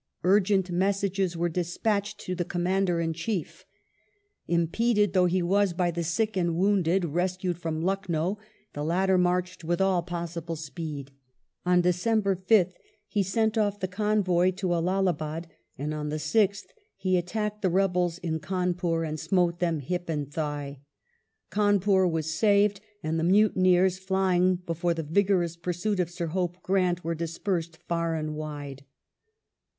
Urgent 0.23 0.71
messages 0.71 1.37
were 1.37 1.47
des 1.47 1.77
patched 1.79 2.17
to 2.21 2.33
the 2.33 2.43
Commander 2.43 2.99
in 2.99 3.13
Chief. 3.13 3.65
Impeded 4.47 5.13
though 5.13 5.27
he 5.27 5.43
was 5.43 5.73
by 5.73 5.91
the 5.91 6.03
sick 6.03 6.35
and 6.35 6.55
wounded 6.55 7.05
rescued 7.05 7.55
from 7.59 7.83
Lucknow, 7.83 8.39
the 8.73 8.83
latter 8.83 9.15
marched 9.19 9.63
with 9.63 9.79
all 9.79 10.01
possible 10.01 10.55
speed. 10.55 11.11
On 11.67 11.81
December 11.81 12.35
5th 12.35 12.73
he 13.07 13.21
sent 13.21 13.59
off 13.59 13.79
the 13.79 13.87
convoy 13.87 14.49
to 14.53 14.69
Allahdbad, 14.73 15.45
and 15.77 15.93
on 15.93 16.09
the 16.09 16.15
6th 16.15 16.65
he 16.95 17.15
attacked 17.15 17.61
the 17.61 17.69
rebels 17.69 18.17
in 18.17 18.39
Cawnpur, 18.39 19.03
and 19.07 19.19
smote 19.19 19.59
them 19.59 19.81
hip 19.81 20.09
and 20.09 20.33
thigh. 20.33 20.79
Cawnpur 21.51 22.09
was 22.09 22.33
saved, 22.33 22.81
and 23.03 23.19
the 23.19 23.23
mutineers, 23.23 23.99
flying 23.99 24.55
before 24.55 24.95
the 24.95 25.03
vigorous 25.03 25.55
pursuit 25.55 25.99
of 25.99 26.09
Sir 26.09 26.25
Hope 26.25 26.59
Grant, 26.63 27.03
were 27.03 27.13
dispersed 27.13 27.77
far 27.87 28.15
and 28.15 28.33
wide. 28.33 28.83